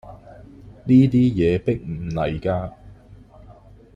[0.87, 2.73] 呢啲嘢迫唔嚟架